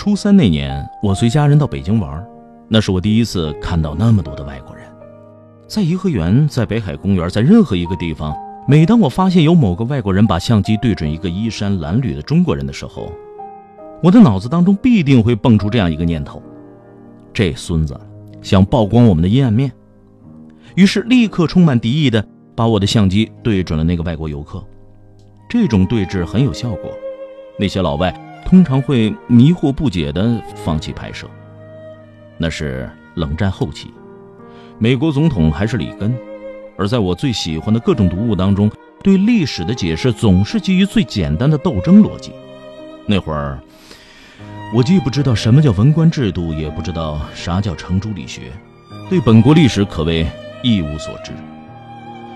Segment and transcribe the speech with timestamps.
[0.00, 2.26] 初三那年，我随家人到北京玩，
[2.68, 4.86] 那是我第一次看到那么多的外国人。
[5.68, 8.34] 在颐和园，在北海公园，在任何一个地方，
[8.66, 13.12] 每当我发现有某个外国人把相机对准一个衣衫褴褛的中国人的时候，
[14.02, 16.42] 我的脑子当中必定会蹦出这样一个念头：
[17.30, 17.94] 这孙子
[18.40, 19.70] 想曝光我们的阴暗面。
[20.76, 22.26] 于是，立刻充满敌意的
[22.56, 24.64] 把我的相机对准了那个外国游客。
[25.46, 26.90] 这种对峙很有效果，
[27.58, 28.10] 那些老外。
[28.44, 31.28] 通常会迷惑不解地放弃拍摄。
[32.36, 33.92] 那是冷战后期，
[34.78, 36.14] 美国总统还是里根，
[36.76, 38.70] 而在我最喜欢的各种读物当中，
[39.02, 42.32] 对历史的解释总是基于最简单的斗争逻辑。
[43.06, 43.58] 那会儿，
[44.74, 48.52] 我既不知道什么叫文官制度，也不知道啥叫程朱理学，
[49.08, 50.26] 对本国历史可谓
[50.62, 51.32] 一无所知。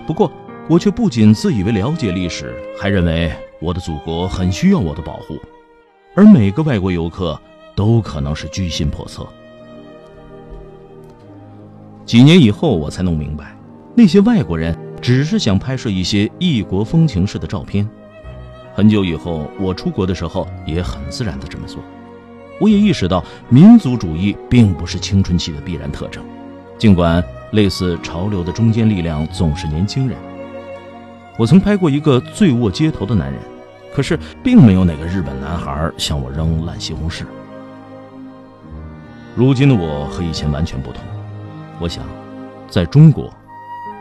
[0.05, 0.31] 不过，
[0.67, 5.39] 我却不仅自以为了解历史，还认为我的祖国很需要我的保护。
[6.15, 7.39] 而每个外国游客
[7.75, 9.27] 都可能是居心叵测。
[12.05, 13.55] 几年以后，我才弄明白，
[13.95, 17.87] 那些外国人只是想拍摄一些异国风情式的照片。
[18.73, 21.81] 很久以后，我出国的时候也很自然的这么做。
[22.59, 26.23] 我也意识到，民族主义并不是青春期的必然特征，
[26.77, 30.17] 尽管类似潮流的中坚力量总是年轻人。
[31.37, 33.41] 我曾拍过一个醉卧街头的男人。
[33.95, 37.23] 可是，并没有哪个日本男孩向我扔烂西红柿。
[39.33, 41.01] 如今的我和以前完全不同。
[41.79, 42.03] 我想，
[42.69, 43.33] 在中国，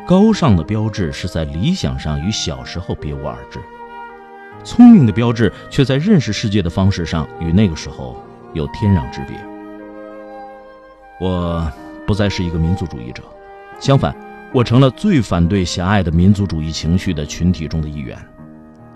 [0.05, 3.61] 高尚的标志是在理想上与小时候别无二致；
[4.65, 8.17] 聪明的标志却在认识世界的方式上与那个时候
[8.53, 9.37] 有天壤之别。
[11.21, 11.71] 我
[12.05, 13.23] 不再是一个民族主义者，
[13.79, 14.13] 相反，
[14.53, 18.19] 我成了最反对狭隘的民族主义情绪的群体中的一员。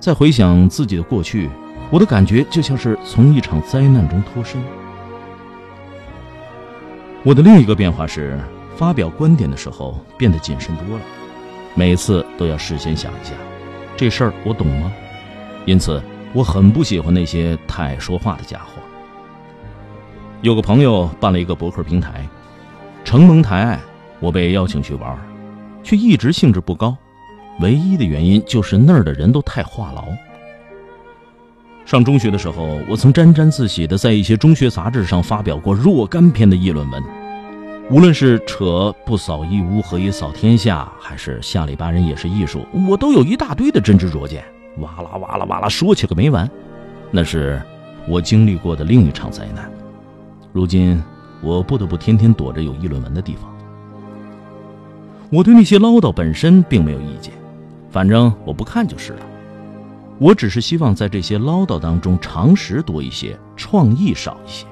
[0.01, 1.51] 再回想自己的过去，
[1.91, 4.63] 我的感觉就像是从一场灾难中脱身。
[7.25, 8.39] 我的另一个变化是，
[8.77, 11.03] 发表观点的时候变得谨慎多了，
[11.75, 13.33] 每次都要事先想一下，
[13.97, 14.93] 这事儿我懂吗？
[15.67, 16.01] 因此，
[16.33, 18.81] 我很不喜欢那些太爱说话的家伙。
[20.43, 22.25] 有个朋友办了一个博客平台，
[23.05, 23.81] 承蒙抬爱，
[24.21, 25.19] 我被邀请去玩，
[25.83, 26.97] 却一直兴致不高。
[27.61, 30.17] 唯一的原因就是那儿的人都太话痨。
[31.85, 37.03] 上中学的时候，我曾沾沾自喜地在一些中学杂志上发表过若干篇的议论文，
[37.91, 44.45] 无论是扯“不扫一屋，何以扫天下”，还是“下里巴人也是艺术”，我都有一大堆的真知灼见，
[44.81, 46.49] 哇啦哇啦哇啦说起个没完。
[47.11, 47.59] 那是
[48.07, 49.71] 我经历过的另一场灾难。
[50.53, 51.03] 如今，
[51.41, 53.51] 我不得不天天躲着有议论文的地方。
[55.31, 57.33] 我对那些唠叨本身并没有意见。
[57.99, 59.27] 反正我不看就是了，
[60.21, 64.65] 我只是希望在这些唠叨当中，常识多一些，创意少一些。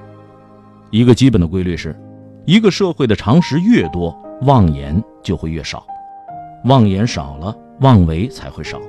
[0.91, 1.93] 一个基本的规律是，
[2.45, 5.81] 一个社会的常识越多，妄言就会越少；
[6.67, 8.81] 妄言少了，妄为才会少。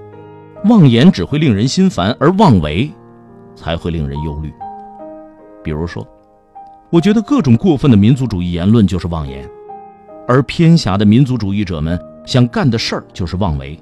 [0.65, 2.91] 妄言只会令人心烦，而妄为
[3.55, 4.53] 才会令人忧虑。
[5.63, 6.07] 比如说，
[6.91, 9.49] 我觉得各种过分的民族主义言论就是妄言，
[10.27, 13.75] 而偏狭的民族主义者们想干的事儿就是妄为。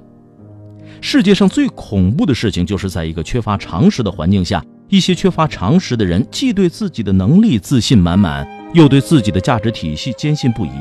[1.02, 10.72] 世界上最恐怖的事情，就是在一个缺乏常识的环境下，一些缺乏常识的人，既对自己的能力自信满满，又对自己的价值体系坚信不疑，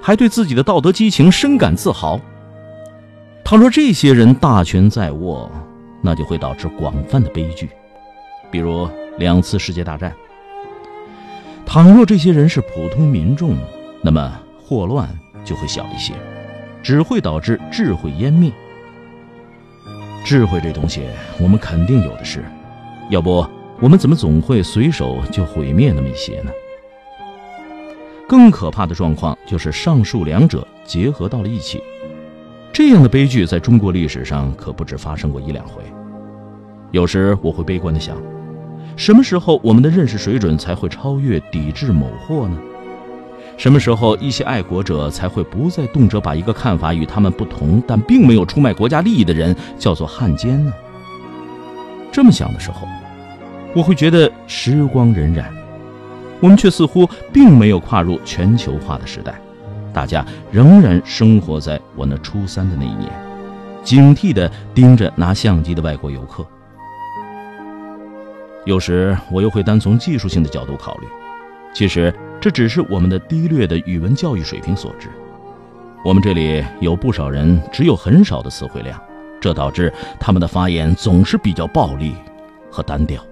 [0.00, 2.18] 还对自己的道德激情深感自豪。
[3.44, 5.50] 倘若这些人大权在握，
[6.00, 7.68] 那就会导致广泛的悲剧，
[8.50, 10.12] 比如两次世界大战。
[11.66, 13.56] 倘若这些人是普通民众，
[14.02, 14.32] 那么
[14.64, 15.08] 祸乱
[15.44, 16.14] 就会小一些，
[16.82, 18.50] 只会导致智慧湮灭。
[20.24, 21.02] 智慧这东西，
[21.40, 22.44] 我们肯定有的是，
[23.10, 23.44] 要不
[23.80, 26.50] 我们怎么总会随手就毁灭那么一些呢？
[28.28, 31.82] 更可怕的状况就是上述两者结合到了一起，
[32.72, 35.82] 这样的悲剧在中国历史上可不止发生过一两回。
[36.92, 38.16] 有时我会悲观的想，
[38.96, 42.56] 什么时候我们的认识水准才会超越抵制某货呢？
[43.56, 50.72] 什么时候，一些爱国者才会不再动辄把一个看法与他们不同但并没有出卖国家利益的人叫做汉奸呢？
[52.10, 52.88] 这么想的时候，
[53.74, 55.44] 我会觉得时光荏苒。
[56.40, 59.32] 我们却似乎并没有跨入全球化的时代，
[59.92, 63.08] 大家仍然生活在我那初三的那一年，
[63.84, 66.44] 警惕地盯着拿相机的外国游客。
[68.64, 71.06] 有时我又会单从技术性的角度考虑，
[71.72, 75.08] 其实这只是我们的低劣的语文教育水平所致。
[76.04, 79.00] 我们这里有不少人只有很少的词汇量，
[79.40, 82.16] 这导致他们的发言总是比较暴力
[82.68, 83.24] 和单调。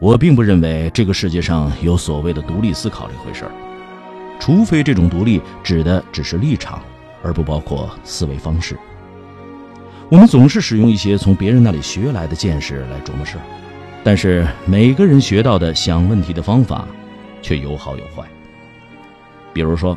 [0.00, 3.52] 我并不认为这个世界上有所谓的独立思考这回事儿，
[4.40, 6.82] 除非这种独立指的只是立场，
[7.22, 8.76] 而不包括思维方式。
[10.08, 13.44] 我们总是使用一些从别人那里学来的见识来琢磨事儿，
[14.04, 16.86] 但是每个人学到的想问题的方法
[17.40, 18.24] 却有好有坏。
[19.52, 19.96] 比如说，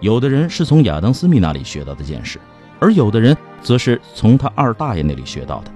[0.00, 2.38] 有的人是从亚当·斯密那里学到的见识，
[2.80, 5.70] 而有的人则是从他二大爷那里学到的。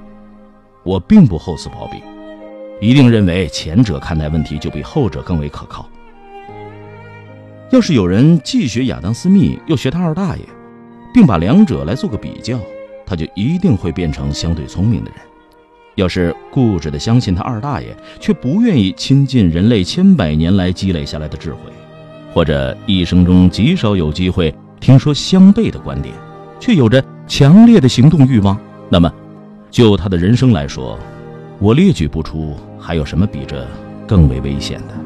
[0.82, 2.02] 我并不厚此薄彼。
[2.80, 5.88] 一定认为前者看待问题就比后者更为可靠。
[7.70, 10.42] 要是有人既学亚当·斯密，又学他二大爷，
[11.14, 12.58] 并把两者来做个比较，
[13.06, 15.20] 他就一定会变成相对聪明的人。
[15.94, 21.58] 要是固执地相信他二大爷，却不愿意亲近人类千百年来积累下来的智慧，
[22.32, 26.14] 或者一生中极少有机会听说相悖的观点，
[26.58, 28.58] 却有着强烈的行动欲望，
[28.88, 29.12] 那么，
[29.70, 30.98] 就他的人生来说，
[31.58, 32.56] 我列举不出。
[32.84, 33.64] 还有什么比这
[34.08, 35.01] 更为危险的？